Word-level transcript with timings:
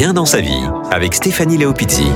Bien 0.00 0.14
dans 0.14 0.24
sa 0.24 0.40
vie 0.40 0.64
avec 0.90 1.14
Stéphanie 1.14 1.58
Léopizzi. 1.58 2.06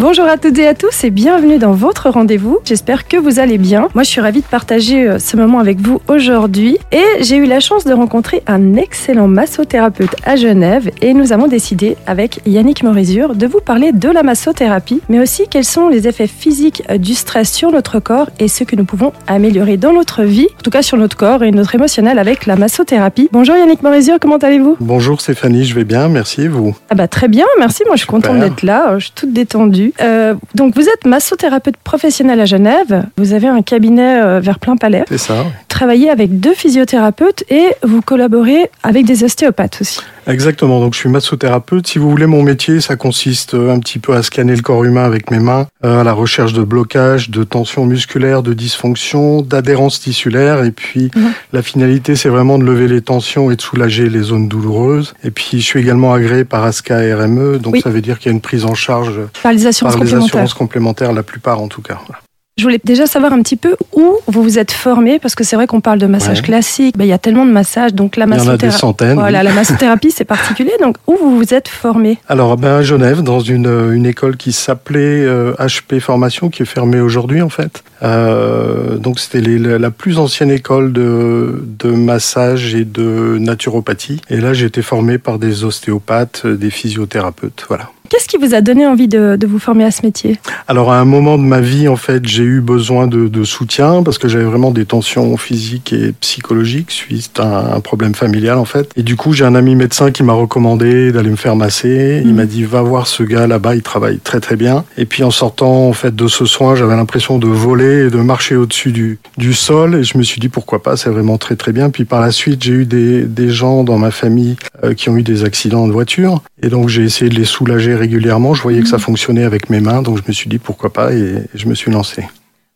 Bonjour 0.00 0.26
à 0.26 0.36
toutes 0.36 0.56
et 0.60 0.68
à 0.68 0.74
tous 0.74 1.02
et 1.02 1.10
bienvenue 1.10 1.58
dans 1.58 1.72
votre 1.72 2.08
rendez-vous. 2.08 2.60
J'espère 2.64 3.08
que 3.08 3.16
vous 3.16 3.40
allez 3.40 3.58
bien. 3.58 3.88
Moi, 3.96 4.04
je 4.04 4.08
suis 4.08 4.20
ravie 4.20 4.42
de 4.42 4.46
partager 4.46 5.08
euh, 5.08 5.18
ce 5.18 5.36
moment 5.36 5.58
avec 5.58 5.80
vous 5.80 6.00
aujourd'hui 6.06 6.78
et 6.92 7.02
j'ai 7.22 7.34
eu 7.34 7.46
la 7.46 7.58
chance 7.58 7.84
de 7.84 7.92
rencontrer 7.92 8.44
un 8.46 8.76
excellent 8.76 9.26
massothérapeute 9.26 10.14
à 10.22 10.36
Genève 10.36 10.88
et 11.02 11.14
nous 11.14 11.32
avons 11.32 11.48
décidé 11.48 11.96
avec 12.06 12.38
Yannick 12.46 12.84
Morizur 12.84 13.34
de 13.34 13.48
vous 13.48 13.58
parler 13.58 13.90
de 13.90 14.08
la 14.08 14.22
massothérapie, 14.22 15.00
mais 15.08 15.18
aussi 15.18 15.48
quels 15.50 15.64
sont 15.64 15.88
les 15.88 16.06
effets 16.06 16.28
physiques 16.28 16.84
euh, 16.90 16.96
du 16.96 17.14
stress 17.14 17.52
sur 17.52 17.72
notre 17.72 17.98
corps 17.98 18.30
et 18.38 18.46
ce 18.46 18.62
que 18.62 18.76
nous 18.76 18.84
pouvons 18.84 19.12
améliorer 19.26 19.78
dans 19.78 19.92
notre 19.92 20.22
vie, 20.22 20.46
en 20.60 20.62
tout 20.62 20.70
cas 20.70 20.82
sur 20.82 20.96
notre 20.96 21.16
corps 21.16 21.42
et 21.42 21.50
notre 21.50 21.74
émotionnel 21.74 22.20
avec 22.20 22.46
la 22.46 22.54
massothérapie. 22.54 23.28
Bonjour 23.32 23.56
Yannick 23.56 23.82
Morizur, 23.82 24.18
comment 24.20 24.36
allez-vous? 24.36 24.76
Bonjour 24.78 25.20
Stéphanie, 25.20 25.64
je 25.64 25.74
vais 25.74 25.82
bien, 25.82 26.08
merci 26.08 26.46
vous? 26.46 26.76
Ah 26.88 26.94
bah 26.94 27.08
très 27.08 27.26
bien, 27.26 27.46
merci. 27.58 27.82
Moi, 27.86 27.96
je 27.96 28.02
suis 28.02 28.06
contente 28.06 28.38
d'être 28.38 28.62
là. 28.62 28.96
Je 28.98 29.06
suis 29.06 29.12
toute 29.16 29.32
détendue. 29.32 29.87
Euh, 30.00 30.34
donc, 30.54 30.74
vous 30.74 30.88
êtes 30.88 31.04
massothérapeute 31.04 31.76
professionnel 31.78 32.40
à 32.40 32.44
Genève. 32.44 33.04
Vous 33.16 33.32
avez 33.32 33.48
un 33.48 33.62
cabinet 33.62 34.20
euh, 34.20 34.40
vers 34.40 34.58
plein 34.58 34.76
palais. 34.76 35.04
C'est 35.08 35.18
ça. 35.18 35.44
Travaillez 35.78 36.10
avec 36.10 36.40
deux 36.40 36.54
physiothérapeutes 36.54 37.44
et 37.50 37.68
vous 37.84 38.02
collaborez 38.02 38.68
avec 38.82 39.06
des 39.06 39.22
ostéopathes 39.22 39.78
aussi. 39.80 40.00
Exactement, 40.26 40.80
donc 40.80 40.94
je 40.94 40.98
suis 40.98 41.08
massothérapeute. 41.08 41.86
Si 41.86 42.00
vous 42.00 42.10
voulez, 42.10 42.26
mon 42.26 42.42
métier, 42.42 42.80
ça 42.80 42.96
consiste 42.96 43.54
euh, 43.54 43.72
un 43.72 43.78
petit 43.78 44.00
peu 44.00 44.12
à 44.16 44.24
scanner 44.24 44.56
le 44.56 44.62
corps 44.62 44.82
humain 44.82 45.04
avec 45.04 45.30
mes 45.30 45.38
mains, 45.38 45.68
euh, 45.84 46.00
à 46.00 46.02
la 46.02 46.12
recherche 46.12 46.52
de 46.52 46.64
blocage, 46.64 47.30
de 47.30 47.44
tension 47.44 47.86
musculaire, 47.86 48.42
de 48.42 48.54
dysfonction, 48.54 49.40
d'adhérence 49.42 50.00
tissulaire. 50.00 50.64
Et 50.64 50.72
puis, 50.72 51.12
Mhm. 51.14 51.30
la 51.52 51.62
finalité, 51.62 52.16
c'est 52.16 52.28
vraiment 52.28 52.58
de 52.58 52.64
lever 52.64 52.88
les 52.88 53.00
tensions 53.00 53.52
et 53.52 53.54
de 53.54 53.62
soulager 53.62 54.08
les 54.08 54.22
zones 54.22 54.48
douloureuses. 54.48 55.14
Et 55.22 55.30
puis, 55.30 55.60
je 55.60 55.64
suis 55.64 55.78
également 55.78 56.12
agréé 56.12 56.44
par 56.44 56.64
ASCA 56.64 56.96
RME, 56.98 57.58
donc 57.60 57.74
Oui. 57.74 57.80
ça 57.82 57.90
veut 57.90 58.00
dire 58.00 58.18
qu'il 58.18 58.30
y 58.30 58.32
a 58.32 58.34
une 58.34 58.40
prise 58.40 58.64
en 58.64 58.74
charge 58.74 59.20
Par 59.44 59.52
les 59.52 59.64
assurances 59.68 59.94
par 59.94 60.02
les 60.02 60.06
complémentaires. 60.10 60.26
assurances 60.40 60.54
complémentaires, 60.54 61.12
la 61.12 61.22
plupart 61.22 61.60
en 61.62 61.68
tout 61.68 61.82
cas. 61.82 61.98
Voilà. 62.08 62.20
Je 62.58 62.64
voulais 62.64 62.80
déjà 62.82 63.06
savoir 63.06 63.32
un 63.32 63.40
petit 63.40 63.56
peu 63.56 63.76
où 63.92 64.16
vous 64.26 64.42
vous 64.42 64.58
êtes 64.58 64.72
formé, 64.72 65.20
parce 65.20 65.36
que 65.36 65.44
c'est 65.44 65.54
vrai 65.54 65.68
qu'on 65.68 65.80
parle 65.80 66.00
de 66.00 66.06
massage 66.06 66.38
Ouais. 66.40 66.44
classique. 66.44 66.98
Ben, 66.98 67.04
il 67.04 67.08
y 67.08 67.12
a 67.12 67.18
tellement 67.18 67.46
de 67.46 67.52
massages, 67.52 67.94
donc 67.94 68.16
la 68.16 68.26
Il 68.26 68.30
y 68.30 68.32
en 68.32 68.34
a 68.34 68.38
des 68.38 68.46
massothérapie. 68.66 68.78
centaines. 68.80 69.14
Voilà, 69.14 69.44
la 69.44 69.52
massothérapie, 69.54 70.10
c'est 70.10 70.24
particulier. 70.24 70.72
Donc, 70.82 70.96
où 71.06 71.16
vous 71.16 71.36
vous 71.38 71.54
êtes 71.54 71.68
formé 71.68 72.18
Alors, 72.28 72.56
ben, 72.56 72.78
à 72.78 72.82
Genève, 72.82 73.22
dans 73.22 73.38
une, 73.38 73.68
une 73.92 74.06
école 74.06 74.36
qui 74.36 74.50
s'appelait 74.50 74.98
euh, 75.24 75.52
HP 75.60 76.00
Formation, 76.00 76.48
qui 76.50 76.62
est 76.64 76.66
fermée 76.66 77.00
aujourd'hui 77.00 77.42
en 77.42 77.48
fait. 77.48 77.84
Euh, 78.02 78.96
donc, 78.98 79.20
c'était 79.20 79.40
la 79.40 79.90
plus 79.92 80.18
ancienne 80.18 80.50
école 80.50 80.92
de, 80.92 81.64
de 81.78 81.90
massage 81.92 82.74
et 82.74 82.84
de 82.84 83.38
naturopathie. 83.38 84.20
Et 84.30 84.40
là, 84.40 84.52
j'ai 84.52 84.66
été 84.66 84.82
formé 84.82 85.18
par 85.18 85.38
des 85.38 85.62
ostéopathes, 85.64 86.42
euh, 86.44 86.56
des 86.56 86.70
physiothérapeutes. 86.70 87.64
Voilà. 87.68 87.90
Qu'est-ce 88.18 88.26
qui 88.26 88.36
vous 88.44 88.52
a 88.52 88.60
donné 88.62 88.84
envie 88.84 89.06
de, 89.06 89.36
de 89.36 89.46
vous 89.46 89.60
former 89.60 89.84
à 89.84 89.92
ce 89.92 90.02
métier? 90.04 90.40
Alors, 90.66 90.90
à 90.90 90.98
un 90.98 91.04
moment 91.04 91.38
de 91.38 91.44
ma 91.44 91.60
vie, 91.60 91.86
en 91.86 91.94
fait, 91.94 92.26
j'ai 92.26 92.42
eu 92.42 92.60
besoin 92.60 93.06
de, 93.06 93.28
de 93.28 93.44
soutien 93.44 94.02
parce 94.02 94.18
que 94.18 94.26
j'avais 94.26 94.42
vraiment 94.42 94.72
des 94.72 94.86
tensions 94.86 95.36
physiques 95.36 95.92
et 95.92 96.10
psychologiques 96.20 96.90
suite 96.90 97.38
à 97.38 97.44
un, 97.44 97.76
un 97.76 97.80
problème 97.80 98.16
familial, 98.16 98.58
en 98.58 98.64
fait. 98.64 98.90
Et 98.96 99.04
du 99.04 99.14
coup, 99.14 99.34
j'ai 99.34 99.44
un 99.44 99.54
ami 99.54 99.76
médecin 99.76 100.10
qui 100.10 100.24
m'a 100.24 100.32
recommandé 100.32 101.12
d'aller 101.12 101.30
me 101.30 101.36
faire 101.36 101.54
masser. 101.54 102.20
Il 102.24 102.30
Mhm. 102.30 102.34
m'a 102.34 102.44
dit, 102.46 102.64
va 102.64 102.82
voir 102.82 103.06
ce 103.06 103.22
gars 103.22 103.46
là-bas, 103.46 103.76
il 103.76 103.82
travaille 103.82 104.18
très 104.18 104.40
très 104.40 104.56
bien. 104.56 104.84
Et 104.96 105.04
puis, 105.04 105.22
en 105.22 105.30
sortant, 105.30 105.86
en 105.88 105.92
fait, 105.92 106.16
de 106.16 106.26
ce 106.26 106.44
soin, 106.44 106.74
j'avais 106.74 106.96
l'impression 106.96 107.38
de 107.38 107.46
voler 107.46 108.06
et 108.08 108.10
de 108.10 108.16
marcher 108.18 108.56
au-dessus 108.56 108.90
du, 108.90 109.20
du 109.36 109.52
sol. 109.54 109.94
Et 109.94 110.02
je 110.02 110.18
me 110.18 110.24
suis 110.24 110.40
dit, 110.40 110.48
pourquoi 110.48 110.82
pas, 110.82 110.96
c'est 110.96 111.10
vraiment 111.10 111.38
très 111.38 111.54
très 111.54 111.70
bien. 111.70 111.88
Puis 111.88 112.04
par 112.04 112.20
la 112.20 112.32
suite, 112.32 112.64
j'ai 112.64 112.72
eu 112.72 112.84
des, 112.84 113.22
des 113.22 113.50
gens 113.50 113.84
dans 113.84 113.96
ma 113.96 114.10
famille 114.10 114.56
euh, 114.82 114.92
qui 114.94 115.08
ont 115.08 115.16
eu 115.16 115.22
des 115.22 115.44
accidents 115.44 115.86
de 115.86 115.92
voiture. 115.92 116.42
Et 116.64 116.68
donc, 116.68 116.88
j'ai 116.88 117.04
essayé 117.04 117.30
de 117.30 117.36
les 117.36 117.44
soulager 117.44 117.92
régulièrement. 117.94 118.07
Je 118.10 118.62
voyais 118.62 118.80
que 118.80 118.88
ça 118.88 118.98
fonctionnait 118.98 119.44
avec 119.44 119.70
mes 119.70 119.80
mains. 119.80 120.02
Donc, 120.02 120.18
je 120.18 120.22
me 120.26 120.32
suis 120.32 120.48
dit, 120.48 120.58
pourquoi 120.58 120.92
pas, 120.92 121.12
et 121.12 121.44
je 121.54 121.66
me 121.66 121.74
suis 121.74 121.90
lancé. 121.90 122.24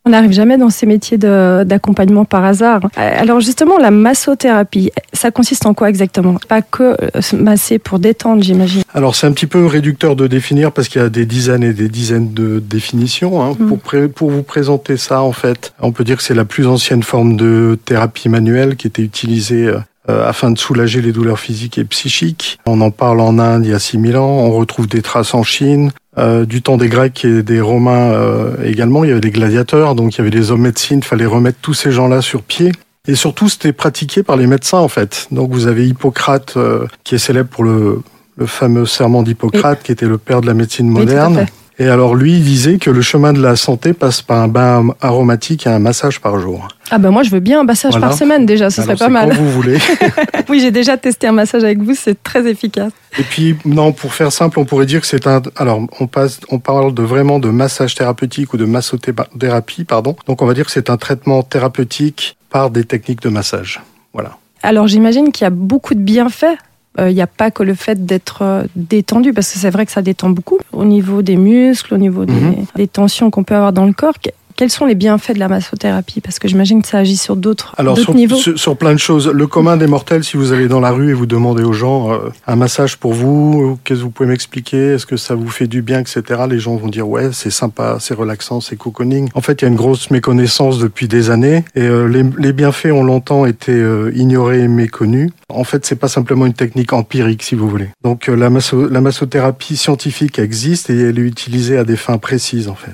On 0.04 0.10
n'arrive 0.10 0.32
jamais 0.32 0.58
dans 0.58 0.68
ces 0.68 0.84
métiers 0.84 1.16
d'accompagnement 1.16 2.24
par 2.24 2.44
hasard. 2.44 2.80
Euh, 2.98 3.20
Alors 3.20 3.38
justement, 3.38 3.78
la 3.78 3.92
massothérapie, 3.92 4.90
ça 5.12 5.30
consiste 5.30 5.64
en 5.64 5.74
quoi 5.74 5.88
exactement? 5.88 6.34
Pas 6.48 6.60
que 6.60 6.82
euh, 6.82 7.20
se 7.20 7.36
masser 7.36 7.78
pour 7.78 8.00
détendre, 8.00 8.42
j'imagine. 8.42 8.82
Alors 8.94 9.14
c'est 9.14 9.28
un 9.28 9.32
petit 9.32 9.46
peu 9.46 9.64
réducteur 9.64 10.16
de 10.16 10.26
définir 10.26 10.72
parce 10.72 10.88
qu'il 10.88 11.00
y 11.00 11.04
a 11.04 11.08
des 11.08 11.24
dizaines 11.24 11.62
et 11.62 11.72
des 11.72 11.88
dizaines 11.88 12.32
de 12.32 12.58
définitions. 12.58 13.44
Hein. 13.44 13.56
Mhm. 13.56 14.08
Pour, 14.08 14.30
vous 14.30 14.42
présenter 14.42 14.96
ça, 14.96 15.22
en 15.22 15.32
fait, 15.32 15.72
on 15.78 15.92
peut 15.92 16.02
dire 16.02 16.16
que 16.16 16.24
c'est 16.24 16.34
la 16.34 16.44
plus 16.44 16.66
ancienne 16.66 17.04
forme 17.04 17.36
de 17.36 17.78
thérapie 17.84 18.28
manuelle 18.28 18.74
qui 18.74 18.88
était 18.88 19.02
utilisée 19.02 19.70
euh, 20.08 20.28
afin 20.28 20.50
de 20.50 20.58
soulager 20.58 21.00
les 21.00 21.12
douleurs 21.12 21.38
physiques 21.38 21.78
et 21.78 21.84
psychiques. 21.84 22.58
On 22.66 22.80
en 22.80 22.90
parle 22.90 23.20
en 23.20 23.38
Inde 23.38 23.64
il 23.64 23.70
y 23.70 23.74
a 23.74 23.78
6000 23.78 24.16
ans, 24.16 24.28
on 24.28 24.52
retrouve 24.52 24.88
des 24.88 25.02
traces 25.02 25.34
en 25.34 25.42
Chine. 25.42 25.92
Euh, 26.18 26.44
du 26.44 26.60
temps 26.60 26.76
des 26.76 26.88
Grecs 26.88 27.24
et 27.24 27.42
des 27.42 27.62
Romains 27.62 28.12
euh, 28.12 28.62
également, 28.64 29.02
il 29.02 29.08
y 29.08 29.12
avait 29.12 29.22
des 29.22 29.30
gladiateurs, 29.30 29.94
donc 29.94 30.14
il 30.14 30.18
y 30.18 30.20
avait 30.20 30.30
des 30.30 30.50
hommes 30.50 30.60
médecines, 30.60 30.98
il 30.98 31.04
fallait 31.04 31.24
remettre 31.24 31.58
tous 31.62 31.72
ces 31.72 31.90
gens-là 31.90 32.20
sur 32.20 32.42
pied. 32.42 32.72
Et 33.08 33.14
surtout, 33.14 33.48
c'était 33.48 33.72
pratiqué 33.72 34.22
par 34.22 34.36
les 34.36 34.46
médecins, 34.46 34.78
en 34.78 34.88
fait. 34.88 35.26
Donc, 35.32 35.50
vous 35.50 35.66
avez 35.66 35.86
Hippocrate, 35.88 36.56
euh, 36.56 36.86
qui 37.02 37.14
est 37.14 37.18
célèbre 37.18 37.48
pour 37.48 37.64
le, 37.64 38.02
le 38.36 38.46
fameux 38.46 38.86
serment 38.86 39.22
d'Hippocrate, 39.22 39.82
qui 39.82 39.90
était 39.90 40.06
le 40.06 40.18
père 40.18 40.40
de 40.40 40.46
la 40.46 40.54
médecine 40.54 40.88
moderne. 40.88 41.46
Et 41.78 41.88
alors, 41.88 42.14
lui, 42.14 42.34
il 42.34 42.44
disait 42.44 42.78
que 42.78 42.90
le 42.90 43.00
chemin 43.02 43.32
de 43.32 43.40
la 43.40 43.56
santé 43.56 43.92
passe 43.92 44.22
par 44.22 44.38
un 44.38 44.48
bain 44.48 44.88
aromatique 45.00 45.66
et 45.66 45.70
un 45.70 45.78
massage 45.78 46.20
par 46.20 46.38
jour. 46.38 46.68
Ah 46.90 46.98
ben 46.98 47.10
moi 47.10 47.22
je 47.22 47.30
veux 47.30 47.40
bien 47.40 47.60
un 47.60 47.64
massage 47.64 47.92
Voilà. 47.92 48.08
par 48.08 48.16
semaine 48.18 48.44
déjà, 48.44 48.68
ce 48.68 48.82
Alors, 48.82 48.98
serait 48.98 49.06
pas 49.06 49.10
mal. 49.12 49.30
Quand 49.30 49.36
vous 49.36 49.50
voulez. 49.50 49.78
Oui, 50.48 50.60
j'ai 50.60 50.70
déjà 50.70 50.98
testé 50.98 51.26
un 51.26 51.32
massage 51.32 51.64
avec 51.64 51.78
vous, 51.78 51.94
c'est 51.94 52.22
très 52.22 52.46
efficace. 52.46 52.92
Et 53.18 53.22
puis, 53.22 53.56
non, 53.64 53.92
pour 53.92 54.12
faire 54.12 54.30
simple, 54.32 54.58
on 54.58 54.64
pourrait 54.66 54.84
dire 54.86 55.00
que 55.00 55.06
c'est 55.06 55.26
un. 55.26 55.40
Alors, 55.56 55.80
on 56.00 56.06
passe, 56.06 56.40
on 56.50 56.58
parle 56.58 56.92
de 56.92 57.02
vraiment 57.02 57.38
de 57.38 57.48
massage 57.48 57.94
thérapeutique 57.94 58.52
ou 58.52 58.56
de 58.58 58.66
massothérapie, 58.66 59.84
pardon. 59.84 60.16
Donc, 60.26 60.42
on 60.42 60.46
va 60.46 60.52
dire 60.54 60.66
que 60.66 60.72
c'est 60.72 60.90
un 60.90 60.96
traitement 60.98 61.42
thérapeutique 61.42 62.36
par 62.50 62.68
des 62.70 62.84
techniques 62.84 63.22
de 63.22 63.30
massage. 63.30 63.80
Voilà. 64.12 64.36
Alors 64.62 64.86
j'imagine 64.86 65.32
qu'il 65.32 65.44
y 65.44 65.46
a 65.46 65.50
beaucoup 65.50 65.94
de 65.94 66.00
bienfaits. 66.00 66.56
Euh, 67.00 67.08
Il 67.10 67.14
n'y 67.14 67.22
a 67.22 67.26
pas 67.26 67.50
que 67.50 67.62
le 67.62 67.74
fait 67.74 68.04
d'être 68.04 68.42
euh, 68.42 68.64
détendu, 68.76 69.32
parce 69.32 69.50
que 69.52 69.58
c'est 69.58 69.70
vrai 69.70 69.86
que 69.86 69.92
ça 69.92 70.02
détend 70.02 70.28
beaucoup 70.30 70.58
au 70.72 70.84
niveau 70.84 71.22
des 71.22 71.36
muscles, 71.36 71.94
au 71.94 71.98
niveau 71.98 72.24
des, 72.26 72.32
Mhm. 72.34 72.66
des 72.76 72.86
tensions 72.88 73.30
qu'on 73.30 73.44
peut 73.44 73.54
avoir 73.54 73.72
dans 73.72 73.86
le 73.86 73.92
corps. 73.94 74.14
Que- 74.52 74.62
Quels 74.62 74.70
sont 74.70 74.86
les 74.86 74.94
bienfaits 74.94 75.32
de 75.34 75.38
la 75.38 75.48
massothérapie? 75.48 76.20
Parce 76.20 76.38
que 76.38 76.48
j'imagine 76.48 76.82
que 76.82 76.88
ça 76.88 76.98
agit 76.98 77.16
sur 77.16 77.36
d'autres 77.36 77.74
Alors, 77.78 77.94
d'autres 77.94 78.06
sur, 78.06 78.14
niveaux. 78.14 78.36
sur, 78.36 78.58
sur 78.58 78.76
plein 78.76 78.92
de 78.92 78.98
choses. 78.98 79.28
Le 79.28 79.46
commun 79.46 79.76
des 79.76 79.86
mortels, 79.86 80.24
si 80.24 80.36
vous 80.36 80.52
allez 80.52 80.68
dans 80.68 80.80
la 80.80 80.90
rue 80.90 81.10
et 81.10 81.12
vous 81.12 81.26
demandez 81.26 81.62
aux 81.62 81.72
gens 81.72 82.12
euh, 82.12 82.18
un 82.46 82.56
massage 82.56 82.96
pour 82.96 83.12
vous, 83.12 83.78
qu'est-ce 83.84 84.00
que 84.00 84.04
vous 84.04 84.10
pouvez 84.10 84.28
m'expliquer? 84.28 84.94
Est-ce 84.94 85.06
que 85.06 85.16
ça 85.16 85.34
vous 85.34 85.48
fait 85.48 85.66
du 85.66 85.82
bien, 85.82 86.00
etc. 86.00 86.22
Les 86.48 86.58
gens 86.58 86.76
vont 86.76 86.88
dire 86.88 87.08
ouais, 87.08 87.30
c'est 87.32 87.50
sympa, 87.50 87.96
c'est 88.00 88.14
relaxant, 88.14 88.60
c'est 88.60 88.76
cocooning. 88.76 89.28
En 89.34 89.40
fait, 89.40 89.60
il 89.60 89.64
y 89.64 89.64
a 89.66 89.68
une 89.68 89.76
grosse 89.76 90.10
méconnaissance 90.10 90.78
depuis 90.78 91.08
des 91.08 91.30
années 91.30 91.64
et 91.74 91.82
euh, 91.82 92.06
les, 92.06 92.24
les 92.38 92.52
bienfaits 92.52 92.86
ont 92.92 93.04
longtemps 93.04 93.46
été 93.46 93.72
euh, 93.72 94.12
ignorés 94.14 94.60
et 94.60 94.68
méconnus. 94.68 95.30
En 95.48 95.64
fait, 95.64 95.84
c'est 95.84 95.96
pas 95.96 96.08
simplement 96.08 96.46
une 96.46 96.54
technique 96.54 96.92
empirique, 96.92 97.42
si 97.42 97.54
vous 97.54 97.68
voulez. 97.68 97.88
Donc, 98.04 98.28
euh, 98.28 98.34
la, 98.34 98.48
masso- 98.50 98.88
la 98.88 99.00
massothérapie 99.00 99.76
scientifique 99.76 100.38
existe 100.38 100.88
et 100.90 100.98
elle 100.98 101.18
est 101.18 101.22
utilisée 101.22 101.76
à 101.78 101.84
des 101.84 101.96
fins 101.96 102.18
précises, 102.18 102.68
en 102.68 102.74
fait. 102.74 102.92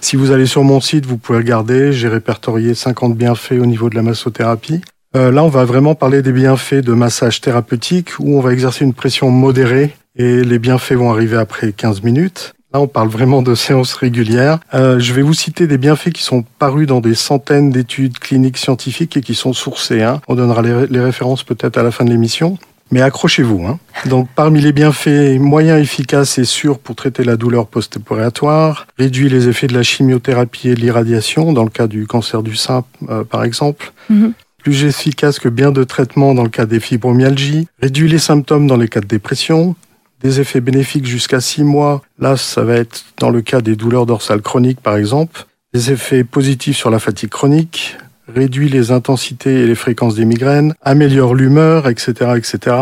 Si 0.00 0.16
vous 0.16 0.30
allez 0.30 0.46
sur 0.46 0.62
mon 0.62 0.80
site, 0.80 1.06
vous 1.06 1.16
pouvez 1.16 1.38
regarder. 1.38 1.92
J'ai 1.92 2.08
répertorié 2.08 2.74
50 2.74 3.16
bienfaits 3.16 3.52
au 3.60 3.66
niveau 3.66 3.88
de 3.90 3.94
la 3.94 4.02
massothérapie. 4.02 4.82
Euh, 5.16 5.32
là, 5.32 5.42
on 5.42 5.48
va 5.48 5.64
vraiment 5.64 5.94
parler 5.94 6.22
des 6.22 6.32
bienfaits 6.32 6.84
de 6.84 6.92
massage 6.92 7.40
thérapeutique 7.40 8.10
où 8.18 8.36
on 8.36 8.40
va 8.40 8.52
exercer 8.52 8.84
une 8.84 8.92
pression 8.92 9.30
modérée 9.30 9.96
et 10.16 10.44
les 10.44 10.58
bienfaits 10.58 10.92
vont 10.92 11.10
arriver 11.10 11.36
après 11.36 11.72
15 11.72 12.02
minutes. 12.02 12.52
Là, 12.74 12.80
on 12.80 12.88
parle 12.88 13.08
vraiment 13.08 13.42
de 13.42 13.54
séances 13.54 13.94
régulières. 13.94 14.58
Euh, 14.74 14.98
je 14.98 15.12
vais 15.14 15.22
vous 15.22 15.32
citer 15.34 15.66
des 15.66 15.78
bienfaits 15.78 16.10
qui 16.10 16.22
sont 16.22 16.44
parus 16.58 16.86
dans 16.86 17.00
des 17.00 17.14
centaines 17.14 17.70
d'études 17.70 18.18
cliniques 18.18 18.58
scientifiques 18.58 19.16
et 19.16 19.22
qui 19.22 19.34
sont 19.34 19.54
sourcées. 19.54 20.02
hein. 20.02 20.20
On 20.28 20.34
donnera 20.34 20.62
les 20.62 21.00
références 21.00 21.42
peut-être 21.42 21.78
à 21.78 21.82
la 21.82 21.90
fin 21.90 22.04
de 22.04 22.10
l'émission. 22.10 22.58
Mais 22.90 23.00
accrochez-vous. 23.00 23.66
Hein. 23.66 23.78
Donc, 24.06 24.28
parmi 24.34 24.60
les 24.60 24.72
bienfaits 24.72 25.38
moyens, 25.40 25.80
efficaces 25.80 26.38
et 26.38 26.44
sûrs 26.44 26.78
pour 26.78 26.94
traiter 26.94 27.24
la 27.24 27.36
douleur 27.36 27.66
post-opératoire, 27.66 28.86
réduit 28.98 29.28
les 29.28 29.48
effets 29.48 29.66
de 29.66 29.74
la 29.74 29.82
chimiothérapie 29.82 30.68
et 30.68 30.74
de 30.74 30.80
l'irradiation, 30.80 31.52
dans 31.52 31.64
le 31.64 31.70
cas 31.70 31.88
du 31.88 32.06
cancer 32.06 32.42
du 32.42 32.54
sein, 32.54 32.84
euh, 33.08 33.24
par 33.24 33.44
exemple. 33.44 33.92
Mhm. 34.08 34.32
Plus 34.58 34.84
efficace 34.84 35.38
que 35.38 35.48
bien 35.48 35.72
de 35.72 35.84
traitements 35.84 36.34
dans 36.34 36.42
le 36.44 36.48
cas 36.48 36.66
des 36.66 36.80
fibromyalgies, 36.80 37.66
réduit 37.80 38.08
les 38.08 38.18
symptômes 38.18 38.66
dans 38.66 38.76
les 38.76 38.88
cas 38.88 39.00
de 39.00 39.06
dépression, 39.06 39.74
des 40.22 40.40
effets 40.40 40.60
bénéfiques 40.60 41.06
jusqu'à 41.06 41.40
six 41.40 41.64
mois. 41.64 42.02
Là, 42.18 42.36
ça 42.36 42.62
va 42.62 42.74
être 42.74 43.04
dans 43.18 43.30
le 43.30 43.42
cas 43.42 43.60
des 43.60 43.76
douleurs 43.76 44.06
dorsales 44.06 44.42
chroniques, 44.42 44.80
par 44.80 44.96
exemple. 44.96 45.44
Des 45.74 45.92
effets 45.92 46.24
positifs 46.24 46.76
sur 46.76 46.90
la 46.90 46.98
fatigue 46.98 47.30
chronique, 47.30 47.96
réduit 48.34 48.68
les 48.68 48.90
intensités 48.90 49.62
et 49.62 49.66
les 49.66 49.74
fréquences 49.74 50.14
des 50.14 50.24
migraines, 50.24 50.74
améliore 50.82 51.34
l'humeur, 51.34 51.88
etc., 51.88 52.32
etc. 52.36 52.76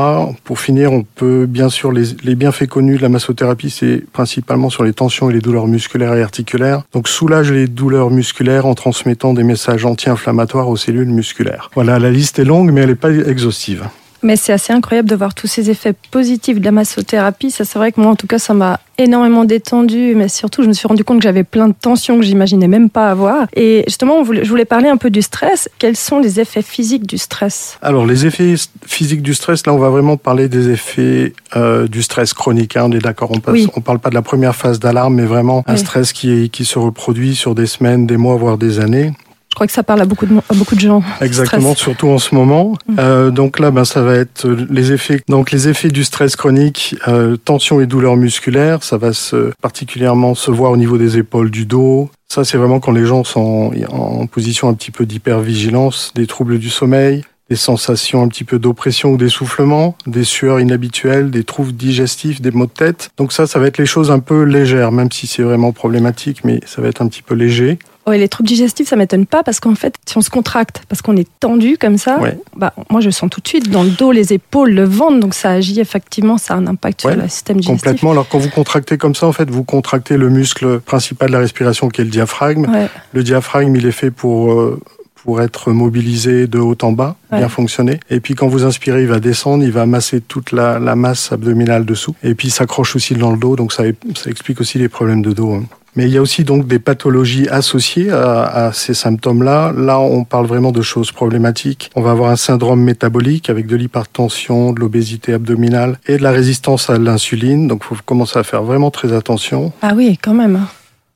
Pour 0.44 0.58
finir, 0.58 0.92
on 0.92 1.02
peut 1.02 1.46
bien 1.46 1.68
sûr 1.68 1.92
les, 1.92 2.04
les 2.24 2.34
bienfaits 2.34 2.66
connus 2.66 2.96
de 2.96 3.02
la 3.02 3.08
massothérapie, 3.08 3.70
c'est 3.70 4.04
principalement 4.12 4.70
sur 4.70 4.84
les 4.84 4.92
tensions 4.92 5.30
et 5.30 5.32
les 5.32 5.40
douleurs 5.40 5.66
musculaires 5.66 6.14
et 6.14 6.22
articulaires. 6.22 6.82
Donc 6.92 7.08
soulage 7.08 7.52
les 7.52 7.66
douleurs 7.66 8.10
musculaires 8.10 8.66
en 8.66 8.74
transmettant 8.74 9.34
des 9.34 9.44
messages 9.44 9.84
anti-inflammatoires 9.84 10.68
aux 10.68 10.76
cellules 10.76 11.08
musculaires. 11.08 11.70
Voilà, 11.74 11.98
la 11.98 12.10
liste 12.10 12.38
est 12.38 12.44
longue, 12.44 12.70
mais 12.72 12.82
elle 12.82 12.90
n'est 12.90 12.94
pas 12.94 13.10
exhaustive. 13.10 13.84
Mais 14.24 14.36
c'est 14.36 14.54
assez 14.54 14.72
incroyable 14.72 15.08
de 15.08 15.14
voir 15.14 15.34
tous 15.34 15.46
ces 15.46 15.68
effets 15.68 15.92
positifs 16.10 16.58
de 16.58 16.64
la 16.64 16.72
massothérapie. 16.72 17.50
Ça, 17.50 17.66
c'est 17.66 17.78
vrai 17.78 17.92
que 17.92 18.00
moi, 18.00 18.10
en 18.10 18.16
tout 18.16 18.26
cas, 18.26 18.38
ça 18.38 18.54
m'a 18.54 18.80
énormément 18.96 19.44
détendu, 19.44 20.14
mais 20.16 20.28
surtout, 20.28 20.62
je 20.62 20.68
me 20.68 20.72
suis 20.72 20.88
rendu 20.88 21.04
compte 21.04 21.18
que 21.18 21.24
j'avais 21.24 21.44
plein 21.44 21.68
de 21.68 21.74
tensions 21.78 22.18
que 22.18 22.24
j'imaginais 22.24 22.66
même 22.66 22.88
pas 22.88 23.10
avoir. 23.10 23.48
Et 23.54 23.84
justement, 23.86 24.24
je 24.24 24.48
voulais 24.48 24.64
parler 24.64 24.88
un 24.88 24.96
peu 24.96 25.10
du 25.10 25.20
stress. 25.20 25.68
Quels 25.78 25.96
sont 25.96 26.20
les 26.20 26.40
effets 26.40 26.62
physiques 26.62 27.06
du 27.06 27.18
stress? 27.18 27.78
Alors, 27.82 28.06
les 28.06 28.24
effets 28.24 28.54
physiques 28.86 29.20
du 29.20 29.34
stress, 29.34 29.66
là, 29.66 29.74
on 29.74 29.78
va 29.78 29.90
vraiment 29.90 30.16
parler 30.16 30.48
des 30.48 30.70
effets 30.70 31.34
euh, 31.54 31.86
du 31.86 32.02
stress 32.02 32.32
chronique. 32.32 32.78
Hein, 32.78 32.84
on 32.86 32.92
est 32.92 33.00
d'accord, 33.00 33.30
on, 33.30 33.42
on 33.76 33.80
parle 33.82 33.98
pas 33.98 34.08
de 34.08 34.14
la 34.14 34.22
première 34.22 34.56
phase 34.56 34.80
d'alarme, 34.80 35.16
mais 35.16 35.26
vraiment 35.26 35.62
un 35.66 35.76
stress 35.76 36.14
qui, 36.14 36.48
qui 36.48 36.64
se 36.64 36.78
reproduit 36.78 37.34
sur 37.34 37.54
des 37.54 37.66
semaines, 37.66 38.06
des 38.06 38.16
mois, 38.16 38.36
voire 38.36 38.56
des 38.56 38.80
années. 38.80 39.12
Je 39.54 39.56
crois 39.56 39.68
que 39.68 39.72
ça 39.72 39.84
parle 39.84 40.00
à 40.00 40.04
beaucoup 40.04 40.26
de, 40.26 40.34
beaucoup 40.56 40.74
de 40.74 40.80
gens. 40.80 41.00
Exactement, 41.20 41.76
surtout 41.76 42.08
en 42.08 42.18
ce 42.18 42.34
moment. 42.34 42.76
Mm. 42.88 42.96
Euh, 42.98 43.30
donc 43.30 43.60
là, 43.60 43.70
ben, 43.70 43.84
ça 43.84 44.02
va 44.02 44.16
être 44.16 44.48
les 44.48 44.90
effets. 44.90 45.20
Donc 45.28 45.52
les 45.52 45.68
effets 45.68 45.90
du 45.90 46.02
stress 46.02 46.34
chronique, 46.34 46.96
euh, 47.06 47.36
tension 47.36 47.80
et 47.80 47.86
douleur 47.86 48.16
musculaire, 48.16 48.82
ça 48.82 48.96
va 48.96 49.12
se, 49.12 49.52
particulièrement 49.62 50.34
se 50.34 50.50
voir 50.50 50.72
au 50.72 50.76
niveau 50.76 50.98
des 50.98 51.18
épaules, 51.18 51.52
du 51.52 51.66
dos. 51.66 52.10
Ça, 52.26 52.42
c'est 52.42 52.58
vraiment 52.58 52.80
quand 52.80 52.90
les 52.90 53.06
gens 53.06 53.22
sont 53.22 53.70
en 53.92 54.26
position 54.26 54.68
un 54.68 54.74
petit 54.74 54.90
peu 54.90 55.06
d'hypervigilance, 55.06 56.10
des 56.16 56.26
troubles 56.26 56.58
du 56.58 56.68
sommeil, 56.68 57.22
des 57.48 57.54
sensations 57.54 58.24
un 58.24 58.28
petit 58.28 58.42
peu 58.42 58.58
d'oppression 58.58 59.12
ou 59.12 59.16
d'essoufflement, 59.16 59.96
des 60.08 60.24
sueurs 60.24 60.58
inhabituelles, 60.58 61.30
des 61.30 61.44
troubles 61.44 61.72
digestifs, 61.72 62.40
des 62.40 62.50
maux 62.50 62.66
de 62.66 62.72
tête. 62.72 63.10
Donc 63.18 63.32
ça, 63.32 63.46
ça 63.46 63.60
va 63.60 63.68
être 63.68 63.78
les 63.78 63.86
choses 63.86 64.10
un 64.10 64.18
peu 64.18 64.42
légères, 64.42 64.90
même 64.90 65.12
si 65.12 65.28
c'est 65.28 65.44
vraiment 65.44 65.70
problématique, 65.70 66.40
mais 66.42 66.58
ça 66.66 66.82
va 66.82 66.88
être 66.88 67.02
un 67.02 67.06
petit 67.06 67.22
peu 67.22 67.36
léger. 67.36 67.78
Ouais, 68.06 68.18
les 68.18 68.28
troubles 68.28 68.48
digestifs, 68.48 68.88
ça 68.88 68.96
m'étonne 68.96 69.24
pas 69.24 69.42
parce 69.42 69.60
qu'en 69.60 69.74
fait, 69.74 69.94
si 70.06 70.18
on 70.18 70.20
se 70.20 70.28
contracte, 70.28 70.82
parce 70.88 71.00
qu'on 71.00 71.16
est 71.16 71.28
tendu 71.40 71.78
comme 71.78 71.96
ça, 71.96 72.18
bah, 72.54 72.74
moi 72.90 73.00
je 73.00 73.08
sens 73.08 73.30
tout 73.30 73.40
de 73.40 73.48
suite 73.48 73.70
dans 73.70 73.82
le 73.82 73.90
dos, 73.90 74.12
les 74.12 74.34
épaules, 74.34 74.72
le 74.72 74.84
ventre, 74.84 75.20
donc 75.20 75.34
ça 75.34 75.50
agit 75.50 75.80
effectivement, 75.80 76.36
ça 76.36 76.54
a 76.54 76.56
un 76.58 76.66
impact 76.66 77.00
sur 77.00 77.16
le 77.16 77.28
système 77.28 77.58
digestif. 77.58 77.82
Complètement. 77.82 78.10
Alors 78.10 78.28
quand 78.28 78.38
vous 78.38 78.50
contractez 78.50 78.98
comme 78.98 79.14
ça, 79.14 79.26
en 79.26 79.32
fait, 79.32 79.50
vous 79.50 79.64
contractez 79.64 80.16
le 80.16 80.28
muscle 80.28 80.80
principal 80.80 81.28
de 81.28 81.32
la 81.32 81.38
respiration 81.40 81.88
qui 81.88 82.02
est 82.02 82.04
le 82.04 82.10
diaphragme. 82.10 82.66
Le 83.12 83.22
diaphragme, 83.22 83.74
il 83.76 83.86
est 83.86 83.92
fait 83.92 84.10
pour 84.10 84.52
euh, 84.52 84.80
pour 85.24 85.40
être 85.40 85.72
mobilisé 85.72 86.46
de 86.46 86.58
haut 86.58 86.76
en 86.82 86.92
bas, 86.92 87.16
bien 87.32 87.48
fonctionner. 87.48 87.98
Et 88.10 88.20
puis 88.20 88.34
quand 88.34 88.46
vous 88.46 88.64
inspirez, 88.64 89.02
il 89.02 89.08
va 89.08 89.20
descendre, 89.20 89.64
il 89.64 89.72
va 89.72 89.86
masser 89.86 90.20
toute 90.20 90.52
la, 90.52 90.78
la 90.78 90.94
masse 90.94 91.32
abdominale 91.32 91.84
dessous. 91.84 92.14
Et 92.22 92.34
puis 92.34 92.48
il 92.48 92.50
s'accroche 92.50 92.94
aussi 92.94 93.14
dans 93.14 93.32
le 93.32 93.38
dos, 93.38 93.56
donc 93.56 93.72
ça, 93.72 93.84
ça 94.14 94.30
explique 94.30 94.60
aussi 94.60 94.78
les 94.78 94.88
problèmes 94.88 95.22
de 95.22 95.32
dos. 95.32 95.54
Hein. 95.54 95.64
Mais 95.96 96.06
il 96.06 96.10
y 96.10 96.18
a 96.18 96.20
aussi 96.20 96.42
donc 96.42 96.66
des 96.66 96.80
pathologies 96.80 97.48
associées 97.48 98.10
à, 98.10 98.42
à 98.42 98.72
ces 98.72 98.94
symptômes-là. 98.94 99.72
Là, 99.76 100.00
on 100.00 100.24
parle 100.24 100.46
vraiment 100.46 100.72
de 100.72 100.82
choses 100.82 101.12
problématiques. 101.12 101.90
On 101.94 102.02
va 102.02 102.10
avoir 102.10 102.30
un 102.30 102.36
syndrome 102.36 102.82
métabolique 102.82 103.48
avec 103.48 103.66
de 103.68 103.76
l'hypertension, 103.76 104.72
de 104.72 104.80
l'obésité 104.80 105.32
abdominale 105.32 105.98
et 106.06 106.16
de 106.16 106.22
la 106.22 106.32
résistance 106.32 106.90
à 106.90 106.98
l'insuline. 106.98 107.68
Donc, 107.68 107.82
il 107.84 107.86
faut 107.86 108.02
commencer 108.04 108.38
à 108.38 108.42
faire 108.42 108.64
vraiment 108.64 108.90
très 108.90 109.12
attention. 109.12 109.72
Ah 109.82 109.92
oui, 109.94 110.18
quand 110.20 110.34
même. 110.34 110.66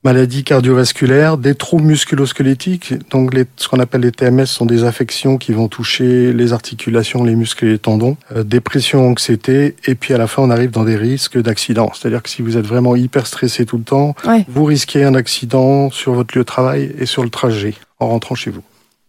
Maladies 0.08 0.42
cardiovasculaires, 0.42 1.36
des 1.36 1.54
troubles 1.54 1.84
musculosquelettiques. 1.84 2.94
Donc, 3.10 3.34
les, 3.34 3.44
ce 3.56 3.68
qu'on 3.68 3.78
appelle 3.78 4.00
les 4.00 4.10
TMS 4.10 4.46
sont 4.46 4.64
des 4.64 4.84
affections 4.84 5.36
qui 5.36 5.52
vont 5.52 5.68
toucher 5.68 6.32
les 6.32 6.54
articulations, 6.54 7.24
les 7.24 7.36
muscles 7.36 7.66
et 7.66 7.68
les 7.72 7.78
tendons. 7.78 8.16
Euh, 8.34 8.42
dépression, 8.42 9.06
anxiété, 9.06 9.76
et 9.84 9.94
puis 9.94 10.14
à 10.14 10.16
la 10.16 10.26
fin, 10.26 10.42
on 10.42 10.48
arrive 10.48 10.70
dans 10.70 10.84
des 10.84 10.96
risques 10.96 11.38
d'accident. 11.38 11.92
C'est-à-dire 11.92 12.22
que 12.22 12.30
si 12.30 12.40
vous 12.40 12.56
êtes 12.56 12.66
vraiment 12.66 12.96
hyper 12.96 13.26
stressé 13.26 13.66
tout 13.66 13.76
le 13.76 13.84
temps, 13.84 14.14
vous 14.48 14.64
risquez 14.64 15.04
un 15.04 15.14
accident 15.14 15.90
sur 15.90 16.14
votre 16.14 16.34
lieu 16.34 16.42
de 16.42 16.46
travail 16.46 16.90
et 16.98 17.04
sur 17.04 17.22
le 17.22 17.28
trajet 17.28 17.74
en 18.00 18.08
rentrant 18.08 18.34
chez 18.34 18.48
vous. 18.48 18.62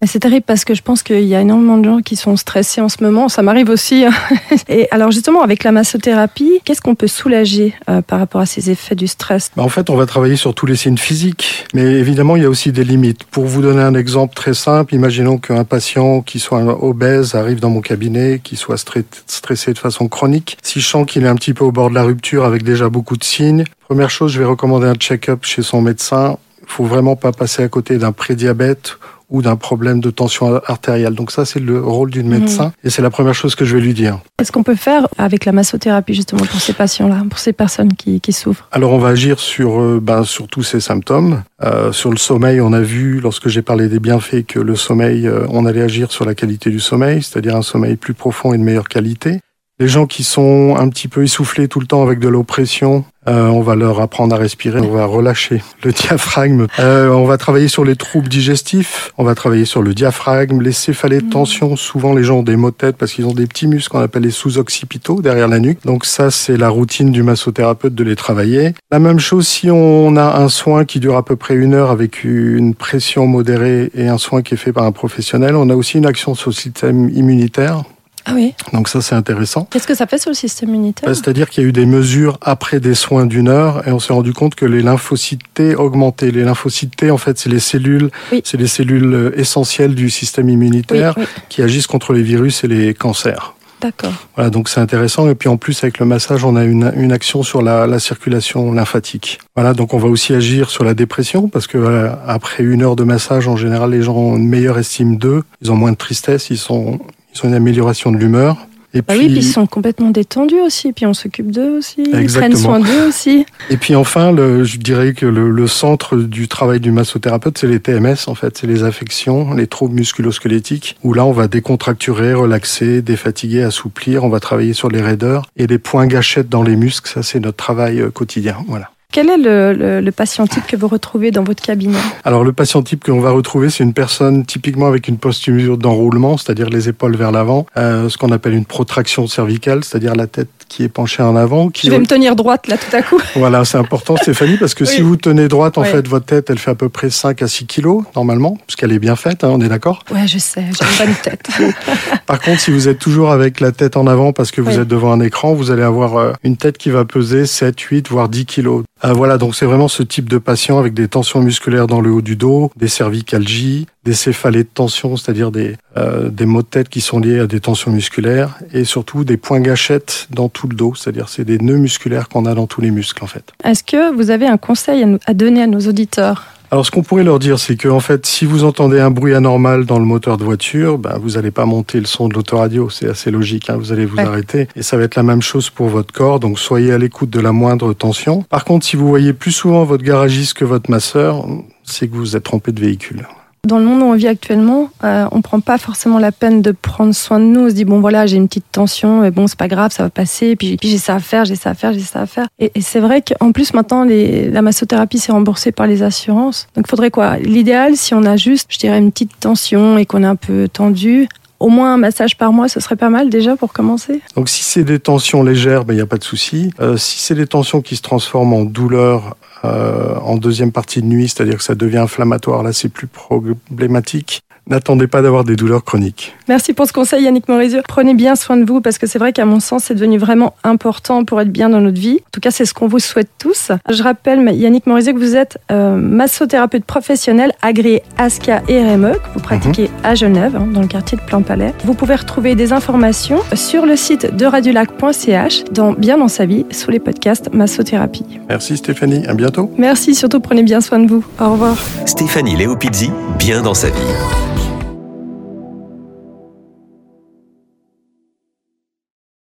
C'est 0.06 0.20
terrible 0.20 0.46
parce 0.48 0.64
que 0.64 0.74
je 0.74 0.82
pense 0.82 1.04
qu'il 1.04 1.26
y 1.26 1.36
a 1.36 1.42
énormément 1.42 1.78
de 1.78 1.84
gens 1.84 2.00
qui 2.00 2.16
sont 2.16 2.38
stressés 2.38 2.80
en 2.80 2.88
ce 2.88 3.04
moment. 3.04 3.28
Ça 3.28 3.42
m'arrive 3.42 3.70
aussi. 3.70 4.06
Hein. 4.06 4.14
Et 4.70 4.88
alors 4.92 5.12
justement, 5.12 5.42
avec 5.42 5.66
la 5.66 5.74
massothérapie, 5.74 6.62
qu'est-ce 6.64 6.80
qu'on 6.80 6.96
peut 6.96 7.08
soulager 7.08 7.74
euh, 7.90 8.02
par 8.02 8.20
rapport 8.20 8.40
à 8.40 8.46
ces 8.46 8.72
effets 8.72 8.96
du 8.96 9.08
stress? 9.08 9.52
Bah, 9.58 9.64
En 9.64 9.68
fait, 9.68 9.90
on 9.90 9.98
va 9.98 10.06
travailler 10.06 10.38
sur 10.38 10.56
tous 10.56 10.66
les 10.66 10.78
signes 10.78 10.98
physiques, 10.98 11.66
mais 11.74 11.84
évidemment, 11.84 12.38
il 12.38 12.44
y 12.44 12.46
a 12.46 12.50
aussi 12.50 12.72
des 12.72 12.86
limites. 12.86 13.26
Pour 13.26 13.44
vous 13.44 13.62
donner 13.62 13.82
un 13.82 13.94
exemple 13.94 14.36
très 14.36 14.54
simple, 14.54 14.96
imaginons 14.96 15.38
qu'un 15.38 15.66
patient 15.66 16.22
qui 16.22 16.40
soit 16.40 16.82
obèse 16.82 17.36
arrive 17.36 17.60
dans 17.60 17.70
mon 17.70 17.82
cabinet, 17.82 18.40
qui 18.42 18.56
soit 18.56 18.78
stressé 18.78 19.74
de 19.74 19.80
façon 19.80 20.08
chronique. 20.08 20.58
Si 20.64 20.80
je 20.80 20.88
sens 20.88 21.06
qu'il 21.06 21.26
est 21.26 21.30
un 21.30 21.36
petit 21.36 21.54
peu 21.54 21.66
au 21.66 21.74
bord 21.74 21.90
de 21.90 21.96
la 21.96 22.04
rupture 22.04 22.46
avec 22.46 22.64
déjà 22.64 22.88
beaucoup 22.88 23.18
de 23.18 23.24
signes, 23.26 23.66
première 23.82 24.10
chose, 24.10 24.32
je 24.32 24.40
vais 24.40 24.46
recommander 24.46 24.88
un 24.88 24.96
check-up 24.96 25.40
chez 25.42 25.62
son 25.62 25.82
médecin. 25.82 26.38
Il 26.62 26.70
faut 26.70 26.86
vraiment 26.86 27.18
pas 27.18 27.34
passer 27.34 27.64
à 27.64 27.68
côté 27.68 27.98
d'un 27.98 28.14
prédiabète 28.14 28.98
ou 29.30 29.42
d'un 29.42 29.56
problème 29.56 30.00
de 30.00 30.10
tension 30.10 30.62
artérielle. 30.66 31.14
Donc 31.14 31.32
ça, 31.32 31.46
c'est 31.46 31.60
le 31.60 31.82
rôle 31.82 32.12
d'une 32.12 32.28
médecin 32.28 32.66
mhm. 32.66 32.72
et 32.84 32.90
c'est 32.90 33.02
la 33.02 33.10
première 33.10 33.34
chose 33.34 33.56
que 33.56 33.66
je 33.66 33.76
vais 33.76 33.82
lui 33.82 33.94
dire. 33.94 34.20
Qu'est-ce 34.38 34.52
qu'on 34.52 34.64
peut 34.64 34.76
faire 34.76 35.08
avec 35.18 35.46
la 35.46 35.52
massothérapie 35.52 36.14
justement 36.14 36.46
pour 36.46 36.60
ces 36.60 36.74
patients-là, 36.74 37.24
pour 37.30 37.40
ces 37.40 37.54
personnes 37.54 37.94
qui, 37.94 38.22
qui 38.22 38.34
souffrent? 38.34 38.68
Alors 38.72 38.92
on 38.92 38.98
va 38.98 39.10
agir 39.10 39.40
sur, 39.40 39.80
euh, 39.80 40.00
ben, 40.02 40.24
sur 40.24 40.48
tous 40.48 40.64
ces 40.64 40.80
symptômes. 40.80 41.44
Euh, 41.64 41.92
sur 41.92 42.12
le 42.12 42.18
sommeil, 42.18 42.62
on 42.62 42.74
a 42.74 42.82
vu, 42.82 43.20
lorsque 43.20 43.50
j'ai 43.50 43.62
parlé 43.62 43.90
des 43.90 44.00
bienfaits, 44.00 44.46
que 44.48 44.60
le 44.60 44.76
sommeil, 44.76 45.28
euh, 45.28 45.46
on 45.50 45.66
allait 45.66 45.82
agir 45.82 46.12
sur 46.12 46.26
la 46.26 46.36
qualité 46.36 46.70
du 46.70 46.80
sommeil, 46.80 47.22
c'est-à-dire 47.22 47.56
un 47.56 47.62
sommeil 47.62 47.96
plus 47.96 48.14
profond 48.14 48.54
et 48.54 48.58
de 48.58 48.64
meilleure 48.64 48.88
qualité. 48.88 49.40
Les 49.82 49.88
gens 49.88 50.08
qui 50.08 50.26
sont 50.26 50.76
un 50.78 50.90
petit 50.90 51.08
peu 51.08 51.24
essoufflés 51.24 51.70
tout 51.70 51.80
le 51.80 51.86
temps 51.86 52.04
avec 52.04 52.20
de 52.20 52.28
l'oppression, 52.28 53.06
euh, 53.30 53.48
on 53.48 53.62
va 53.62 53.76
leur 53.76 54.02
apprendre 54.02 54.36
à 54.36 54.38
respirer, 54.38 54.82
on 54.82 54.92
va 54.92 55.06
relâcher 55.06 55.62
le 55.84 55.92
diaphragme. 55.94 56.68
Euh, 56.80 57.10
on 57.10 57.24
va 57.24 57.38
travailler 57.38 57.70
sur 57.70 57.86
les 57.86 57.96
troubles 57.96 58.28
digestifs, 58.28 59.14
on 59.18 59.24
va 59.24 59.36
travailler 59.36 59.64
sur 59.64 59.82
le 59.82 59.94
diaphragme, 59.94 60.62
les 60.62 60.74
céphalées 60.74 61.22
de 61.22 61.28
mmh. 61.28 61.30
tension. 61.30 61.76
Souvent, 61.78 62.14
les 62.14 62.26
gens 62.26 62.40
ont 62.40 62.44
des 62.44 62.58
maux 62.58 62.72
de 62.72 62.76
tête 62.76 62.98
parce 62.98 63.14
qu'ils 63.14 63.26
ont 63.26 63.34
des 63.34 63.48
petits 63.48 63.68
muscles 63.68 63.90
qu'on 63.92 64.02
appelle 64.02 64.24
les 64.24 64.32
sous-occipitaux 64.32 65.22
derrière 65.22 65.48
la 65.48 65.60
nuque. 65.60 65.80
Donc 65.86 66.04
ça, 66.06 66.30
c'est 66.30 66.58
la 66.58 66.68
routine 66.68 67.14
du 67.14 67.24
massothérapeute 67.24 67.96
de 67.96 68.04
les 68.04 68.18
travailler. 68.18 68.74
La 68.92 69.00
même 69.00 69.20
chose 69.20 69.48
si 69.48 69.72
on 69.72 70.18
a 70.18 70.40
un 70.42 70.50
soin 70.50 70.84
qui 70.84 71.00
dure 71.00 71.16
à 71.16 71.24
peu 71.24 71.38
près 71.38 71.56
une 71.56 71.74
heure 71.74 71.90
avec 71.90 72.26
une 72.26 72.74
pression 72.76 73.28
modérée 73.28 73.92
et 73.94 74.10
un 74.10 74.18
soin 74.18 74.42
qui 74.42 74.56
est 74.56 74.58
fait 74.58 74.74
par 74.74 74.84
un 74.84 74.92
professionnel. 74.92 75.56
On 75.56 75.70
a 75.70 75.76
aussi 75.76 75.98
une 75.98 76.06
action 76.06 76.36
sur 76.36 76.50
le 76.50 76.56
système 76.56 77.10
immunitaire 77.10 77.84
ah 78.30 78.36
oui. 78.36 78.54
Donc 78.74 78.88
ça, 78.88 79.02
c'est 79.02 79.16
intéressant. 79.16 79.68
Qu'est-ce 79.72 79.88
que 79.88 79.96
ça 79.96 80.06
fait 80.06 80.18
sur 80.18 80.30
le 80.30 80.36
système 80.36 80.70
immunitaire 80.70 81.10
bah, 81.10 81.16
C'est-à-dire 81.16 81.50
qu'il 81.50 81.64
y 81.64 81.66
a 81.66 81.70
eu 81.70 81.72
des 81.72 81.86
mesures 81.86 82.38
après 82.42 82.80
des 82.80 82.96
soins 82.96 83.26
d'une 83.26 83.48
heure 83.48 83.88
et 83.88 83.92
on 83.92 84.00
s'est 84.00 84.14
rendu 84.14 84.34
compte 84.34 84.56
que 84.56 84.66
les 84.66 84.82
lymphocytes 84.82 85.42
T 85.54 85.76
augmentaient. 85.76 86.32
Les 86.32 86.44
lymphocytes 86.44 86.96
T, 86.96 87.12
en 87.12 87.18
fait, 87.18 87.38
c'est 87.40 87.50
les 87.50 87.60
cellules, 87.60 88.10
c'est 88.44 88.58
les 88.58 88.68
cellules 88.68 89.14
euh, 89.14 89.40
essentielles 89.40 89.96
du 89.96 90.10
système 90.10 90.50
immunitaire 90.50 91.16
qui 91.50 91.62
agissent 91.62 91.88
contre 91.88 92.14
les 92.14 92.22
virus 92.22 92.64
et 92.64 92.68
les 92.68 92.94
cancers. 92.94 93.56
D'accord. 93.82 94.12
Voilà, 94.36 94.50
donc 94.50 94.68
c'est 94.68 94.82
intéressant. 94.82 95.30
Et 95.30 95.36
puis 95.36 95.48
en 95.48 95.58
plus, 95.58 95.84
avec 95.84 96.00
le 96.00 96.06
massage, 96.06 96.44
on 96.44 96.56
a 96.56 96.66
une, 96.66 96.92
une 96.98 97.14
action 97.14 97.44
sur 97.44 97.62
la, 97.62 97.88
la, 97.88 98.00
circulation 98.00 98.74
lymphatique. 98.74 99.40
Voilà, 99.56 99.74
donc 99.74 99.94
on 99.94 99.98
va 99.98 100.10
aussi 100.10 100.34
agir 100.34 100.70
sur 100.70 100.84
la 100.84 100.94
dépression 100.94 101.48
parce 101.48 101.66
que 101.66 102.10
après 102.28 102.64
une 102.64 102.84
heure 102.84 102.98
de 102.98 103.06
massage, 103.06 103.48
en 103.48 103.56
général, 103.56 103.92
les 103.92 104.02
gens 104.02 104.16
ont 104.16 104.36
une 104.36 104.50
meilleure 104.50 104.78
estime 104.78 105.18
d'eux, 105.18 105.44
ils 105.62 105.72
ont 105.72 105.76
moins 105.76 105.92
de 105.92 105.98
tristesse, 105.98 106.50
ils 106.50 106.58
sont 106.58 107.00
ils 107.34 107.46
ont 107.46 107.50
une 107.50 107.56
amélioration 107.56 108.12
de 108.12 108.18
l'humeur. 108.18 108.58
Et 108.92 109.04
puis, 109.04 109.16
ah 109.16 109.20
oui, 109.20 109.28
puis 109.28 109.38
ils 109.38 109.44
sont 109.44 109.68
complètement 109.68 110.10
détendus 110.10 110.60
aussi, 110.62 110.94
puis 110.94 111.06
on 111.06 111.14
s'occupe 111.14 111.52
d'eux 111.52 111.78
aussi, 111.78 112.02
ils 112.12 112.26
prennent 112.26 112.56
soin 112.56 112.80
d'eux 112.80 113.08
aussi. 113.08 113.46
Et 113.70 113.78
puis 113.78 113.94
enfin, 113.94 114.32
le, 114.32 114.64
je 114.64 114.78
dirais 114.78 115.14
que 115.14 115.28
le, 115.28 115.52
le, 115.52 115.68
centre 115.68 116.18
du 116.18 116.48
travail 116.48 116.80
du 116.80 116.90
massothérapeute, 116.92 117.60
c'est 117.60 117.68
les 117.68 117.80
TMS 117.80 118.16
en 118.26 118.34
fait, 118.34 118.58
c'est 118.58 118.66
les 118.66 118.82
affections, 118.82 119.54
les 119.54 119.68
troubles 119.68 119.94
musculosquelettiques, 119.94 120.98
où 121.04 121.14
là 121.14 121.24
on 121.24 121.32
va 121.32 121.48
décontracturer, 121.48 122.34
relaxer, 122.34 123.04
défatiguer, 123.04 123.62
assouplir, 123.62 124.24
on 124.24 124.30
va 124.30 124.40
travailler 124.40 124.74
sur 124.74 124.90
les 124.90 125.02
raideurs 125.02 125.46
et 125.56 125.68
les 125.68 125.78
points 125.78 126.08
gâchettes 126.08 126.50
dans 126.50 126.64
les 126.64 126.76
muscles, 126.76 127.12
ça 127.12 127.22
c'est 127.22 127.40
notre 127.40 127.58
travail 127.58 128.02
euh, 128.02 128.10
quotidien. 128.10 128.58
Voilà. 128.68 128.90
Quel 129.12 129.28
est 129.28 129.38
le, 129.38 130.02
le, 130.02 130.12
patient 130.12 130.46
type 130.46 130.68
que 130.68 130.76
vous 130.76 130.88
retrouvez 130.88 131.32
dans 131.32 131.44
votre 131.44 131.64
cabinet 131.64 131.98
Alors 132.26 132.44
le 132.44 132.54
patient 132.54 132.84
type 132.84 133.04
que 133.04 133.10
l'on 133.10 133.22
va 133.22 133.32
retrouver, 133.32 133.72
c'est 133.72 133.84
une 133.84 133.94
personne 133.94 134.46
typiquement 134.46 134.86
avec 134.86 135.08
une 135.08 135.18
posture 135.18 135.80
d'enroulement, 135.80 136.38
c'est-à-dire 136.38 136.70
les 136.70 136.90
épaules 136.90 137.16
vers 137.16 137.32
l'avant, 137.32 137.66
euh, 137.76 138.08
ce 138.08 138.20
qu'on 138.20 138.32
appelle 138.32 138.54
une 138.54 138.66
protraction 138.66 139.26
cervicale, 139.26 139.84
c'est-à-dire 139.84 140.14
la 140.16 140.28
tête 140.28 140.50
qui 140.68 140.84
est 140.84 140.90
penchée 140.90 141.24
en 141.24 141.36
avant. 141.36 141.70
Qui 141.70 141.88
Je 141.88 141.92
vais 141.92 141.98
me 141.98 142.06
tenir 142.06 142.36
droite 142.36 142.68
là 142.68 142.78
tout 142.78 142.96
à 142.96 143.02
coup. 143.02 143.20
Voilà, 143.36 143.66
c'est 143.66 143.80
important 143.80 144.16
Stéphanie, 144.16 144.58
parce 144.58 144.76
que 144.76 144.86
si 144.86 145.02
vous 145.02 145.16
tenez 145.16 145.48
droite, 145.48 145.80
en 145.80 145.84
fait, 145.84 146.08
votre 146.08 146.28
tête, 146.28 146.52
elle 146.52 146.60
fait 146.60 146.72
à 146.72 146.76
peu 146.76 146.90
près 146.90 147.10
5 147.10 147.42
à 147.42 147.48
6 147.48 147.66
kilos 147.66 148.04
normalement, 148.16 148.60
puisqu'elle 148.68 148.92
est 148.92 149.00
bien 149.00 149.16
faite, 149.16 149.44
hein, 149.44 149.50
on 149.52 149.60
est 149.62 149.70
d'accord 149.70 150.04
Ouais, 150.12 150.28
je 150.28 150.38
sais, 150.38 150.66
j'ai 150.80 151.04
une 151.04 151.08
bonne 151.08 151.16
tête. 151.24 151.48
Par 152.28 152.40
contre, 152.40 152.60
si 152.60 152.70
vous 152.70 152.88
êtes 152.88 153.00
toujours 153.00 153.32
avec 153.32 153.60
la 153.60 153.72
tête 153.72 153.98
en 153.98 154.06
avant 154.06 154.34
parce 154.34 154.52
que 154.52 154.62
vous 154.62 154.78
êtes 154.78 154.88
devant 154.88 155.12
un 155.12 155.20
écran, 155.20 155.56
vous 155.56 155.72
allez 155.72 155.82
avoir 155.82 156.18
euh, 156.18 156.34
une 156.44 156.58
tête 156.58 156.78
qui 156.78 156.92
va 156.92 157.06
peser 157.06 157.48
7, 157.48 157.80
8, 157.80 158.10
voire 158.10 158.30
10 158.30 158.46
kilos. 158.46 158.84
Euh, 159.04 159.14
voilà, 159.14 159.38
donc 159.38 159.56
c'est 159.56 159.66
vraiment 159.66 159.88
ce 159.88 160.04
type 160.04 160.30
de 160.30 160.38
patient 160.38 160.78
avec 160.78 160.94
des 160.94 161.08
tensions 161.08 161.42
musculaires 161.42 161.88
dans 161.88 162.02
le 162.02 162.12
haut 162.12 162.22
du 162.22 162.36
dos, 162.36 162.72
des 162.76 162.88
cervicalgies, 162.88 163.88
des 164.04 164.14
céphalées 164.14 164.64
de 164.64 164.70
tension, 164.74 165.16
c'est-à-dire 165.16 165.52
des, 165.52 165.78
euh, 165.98 166.30
des 166.30 166.46
maux 166.46 166.62
de 166.62 166.68
tête 166.68 166.90
qui 166.90 167.02
sont 167.02 167.20
liés 167.20 167.40
à 167.40 167.48
des 167.48 167.60
tensions 167.62 167.92
musculaires, 167.92 168.58
et 168.74 168.84
surtout 168.84 169.24
des 169.24 169.38
points 169.38 169.62
gâchettes 169.62 170.28
dans 170.32 170.50
tout 170.50 170.68
le 170.68 170.76
dos, 170.76 170.96
c'est-à-dire 170.96 171.30
c'est 171.30 171.46
des 171.46 171.60
nœuds 171.60 171.78
musculaires 171.78 172.28
qu'on 172.28 172.46
a 172.46 172.54
dans 172.54 172.68
tous 172.68 172.82
les 172.82 172.92
muscles 172.92 173.24
en 173.24 173.28
fait. 173.28 173.54
Est-ce 173.64 173.84
que 173.84 174.14
vous 174.16 174.32
avez 174.32 174.48
un 174.48 174.58
conseil 174.58 175.06
à 175.26 175.34
donner 175.34 175.62
à 175.62 175.68
nos 175.68 175.80
auditeurs? 175.80 176.46
Alors 176.72 176.86
ce 176.86 176.92
qu'on 176.92 177.02
pourrait 177.02 177.24
leur 177.24 177.40
dire, 177.40 177.58
c'est 177.58 177.76
que 177.76 177.88
en 177.88 178.00
fait, 178.00 178.28
si 178.28 178.46
vous 178.46 178.64
entendez 178.64 179.00
un 179.00 179.10
bruit 179.10 179.34
anormal 179.34 179.86
dans 179.86 179.98
le 179.98 180.06
moteur 180.06 180.38
de 180.38 180.44
voiture, 180.44 181.00
ben, 181.00 181.18
vous 181.20 181.32
n'allez 181.32 181.50
pas 181.50 181.66
monter 181.66 182.00
le 182.00 182.06
son 182.06 182.28
de 182.30 182.36
l'autoradio, 182.36 182.92
c'est 182.92 183.10
assez 183.10 183.32
logique, 183.32 183.72
hein, 183.72 183.78
vous 183.78 183.92
allez 183.92 184.06
vous 184.06 184.18
Ouais. 184.18 184.24
arrêter. 184.24 184.68
Et 184.76 184.84
ça 184.84 184.96
va 184.96 185.04
être 185.04 185.16
la 185.16 185.24
même 185.24 185.42
chose 185.42 185.72
pour 185.72 185.88
votre 185.88 186.14
corps, 186.14 186.40
donc 186.40 186.60
soyez 186.60 186.92
à 186.94 187.00
l'écoute 187.00 187.32
de 187.32 187.40
la 187.40 187.52
moindre 187.54 187.94
tension. 187.94 188.44
Par 188.44 188.66
contre, 188.66 188.86
si 188.86 188.96
vous 188.98 189.08
voyez 189.08 189.34
plus 189.34 189.52
souvent 189.52 189.84
votre 189.84 190.04
garagiste 190.04 190.54
que 190.54 190.66
votre 190.66 190.92
masseur, 190.92 191.44
c'est 191.84 192.08
que 192.08 192.14
vous 192.14 192.20
vous 192.20 192.36
êtes 192.36 192.44
trompé 192.44 192.72
de 192.72 192.80
véhicule. 192.80 193.26
Dans 193.70 193.78
le 193.78 193.86
monde 193.86 194.02
où 194.02 194.06
on 194.06 194.16
vit 194.16 194.28
actuellement, 194.28 194.90
euh, 195.04 195.28
on 195.32 195.44
prend 195.44 195.60
pas 195.60 195.78
forcément 195.78 196.18
la 196.18 196.32
peine 196.32 196.64
de 196.64 196.72
prendre 196.72 197.14
soin 197.14 197.40
de 197.40 197.46
nous. 197.46 197.68
On 197.68 197.70
se 197.70 197.76
dit 197.76 197.86
bon 197.86 198.00
voilà, 198.00 198.26
j'ai 198.26 198.38
une 198.38 198.48
petite 198.48 198.66
tension, 198.72 199.22
mais 199.22 199.30
bon 199.30 199.46
c'est 199.46 199.60
pas 199.60 199.68
grave, 199.68 199.92
ça 199.92 200.02
va 200.02 200.10
passer. 200.10 200.56
Puis, 200.56 200.76
puis 200.76 200.90
j'ai 200.90 200.98
ça 200.98 201.14
à 201.14 201.20
faire, 201.20 201.46
j'ai 201.46 201.56
ça 201.56 201.70
à 201.70 201.74
faire, 201.76 201.94
j'ai 201.94 202.00
ça 202.00 202.22
à 202.22 202.26
faire. 202.26 202.48
Et, 202.58 202.72
c'est 202.82 203.00
vrai 203.00 203.22
qu'en 203.22 203.52
plus 203.52 203.76
maintenant, 203.76 204.06
les, 204.06 204.50
la 204.50 204.64
massothérapie 204.64 205.20
c'est 205.20 205.32
remboursé 205.32 205.72
par 205.72 205.86
les 205.86 206.02
assurances. 206.02 206.68
Donc 206.76 206.88
faudrait 206.88 207.12
quoi? 207.12 207.38
L'idéal, 207.38 207.96
si 207.96 208.16
on 208.16 208.24
a 208.26 208.38
juste, 208.38 208.66
je 208.74 208.80
dirais, 208.80 208.98
une 208.98 209.12
petite 209.12 209.40
tension 209.40 210.00
et 210.00 210.08
qu'on 210.08 210.24
est 210.24 210.28
un 210.28 210.36
peu 210.36 210.68
tendu, 210.68 211.30
au 211.60 211.70
moins 211.70 211.94
un 211.94 211.98
massage 211.98 212.38
par 212.38 212.54
mois, 212.54 212.70
ce 212.70 212.80
serait 212.80 212.96
pas 212.96 213.10
mal 213.10 213.30
déjà 213.30 213.56
pour 213.56 213.74
commencer. 213.74 214.22
Donc 214.36 214.50
si 214.50 214.64
c'est 214.64 214.84
des 214.84 215.00
tensions 215.00 215.44
légères, 215.44 215.86
ben, 215.86 215.94
il 215.94 215.98
n'y 215.98 216.02
a 216.02 216.08
pas 216.08 216.18
de 216.18 216.24
souci. 216.24 216.72
Euh, 216.80 216.98
si 216.98 217.20
c'est 217.20 217.36
des 217.36 217.48
tensions 217.48 217.82
qui 217.82 217.96
se 217.96 218.02
transforment 218.02 218.54
en 218.54 218.64
douleur 218.64 219.36
euh, 219.66 220.16
en 220.24 220.38
deuxième 220.38 220.72
partie 220.72 221.02
de 221.02 221.08
nuit, 221.08 221.28
c'est-à-dire 221.28 221.58
que 221.58 221.64
ça 221.64 221.76
devient 221.76 221.98
inflammatoire, 221.98 222.64
là 222.64 222.72
c'est 222.72 222.90
plus 222.90 223.08
problématique. 223.08 224.42
N'attendez 224.70 225.08
pas 225.08 225.22
d'avoir 225.22 225.44
des 225.44 225.56
douleurs 225.56 225.84
chroniques. 225.84 226.36
Merci 226.48 226.74
pour 226.74 226.86
ce 226.86 226.94
conseil 226.94 227.24
Yannick 227.24 227.48
Morizur. 227.48 227.82
Prenez 227.88 228.14
bien 228.14 228.36
soin 228.36 228.56
de 228.56 228.66
vous 228.66 228.82
parce 228.82 229.00
que 229.00 229.08
c'est 229.08 229.18
vrai 229.18 229.34
qu'à 229.34 229.46
mon 229.46 229.60
sens, 229.60 229.86
c'est 229.86 229.96
devenu 229.96 230.20
vraiment 230.20 230.54
important 230.64 231.26
pour 231.26 231.42
être 231.42 231.52
bien 231.52 231.70
dans 231.70 231.82
notre 231.82 232.00
vie. 232.00 232.20
En 232.28 232.30
tout 232.32 232.40
cas, 232.40 232.52
c'est 232.52 232.66
ce 232.66 232.74
qu'on 232.76 232.88
vous 232.88 233.00
souhaite 233.00 233.30
tous. 233.40 233.72
Je 233.90 234.04
rappelle, 234.04 234.48
Yannick 234.54 234.86
Morizur, 234.86 235.14
que 235.14 235.20
vous 235.20 235.36
êtes 235.36 235.58
euh, 235.72 235.96
massothérapeute 235.96 236.86
professionnel 236.86 237.52
agréé 237.64 238.04
ASCA 238.18 238.62
et 238.68 238.80
RME, 238.80 239.14
que 239.14 239.34
vous 239.34 239.40
pratiquez 239.40 239.90
à 240.04 240.14
Genève, 240.14 240.56
hein, 240.56 240.68
dans 240.72 240.82
le 240.82 240.88
quartier 240.88 241.18
de 241.18 241.24
Plain-Palais. 241.24 241.74
Vous 241.84 241.96
pouvez 241.96 242.16
retrouver 242.16 242.54
des 242.54 242.72
informations 242.72 243.40
sur 243.56 243.88
le 243.88 243.96
site 243.96 244.36
de 244.36 244.46
radiolac.ch 244.46 245.64
dans 245.72 245.94
Bien 245.94 246.18
dans 246.20 246.28
sa 246.28 246.46
vie, 246.46 246.66
sous 246.72 246.92
les 246.92 247.00
podcasts 247.00 247.52
Massothérapie. 247.54 248.26
Merci 248.48 248.78
Stéphanie, 248.78 249.26
à 249.26 249.34
bientôt. 249.34 249.72
Merci, 249.78 250.14
surtout 250.14 250.40
prenez 250.40 250.64
bien 250.64 250.82
soin 250.82 251.00
de 251.00 251.08
vous. 251.08 251.26
Au 251.40 251.52
revoir. 251.52 251.76
Stéphanie 252.06 252.56
Léopizzi, 252.56 253.10
bien 253.38 253.62
dans 253.62 253.74
sa 253.74 253.90
vie. 253.90 254.59